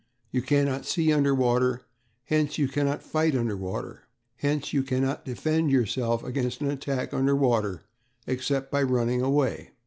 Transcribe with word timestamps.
You 0.31 0.41
cannot 0.41 0.87
see 0.87 1.13
under 1.13 1.35
water, 1.35 1.83
hence 2.23 2.57
you 2.57 2.67
cannot 2.67 3.03
fight 3.03 3.35
under 3.35 3.55
water. 3.55 4.07
Hence 4.37 4.73
you 4.73 4.81
cannot 4.81 5.25
defend 5.25 5.69
yourself 5.69 6.23
against 6.23 6.59
an 6.61 6.71
attack 6.71 7.13
under 7.13 7.35
water 7.35 7.83
except 8.25 8.71
by 8.71 8.81
running 8.81 9.21
away." 9.21 9.73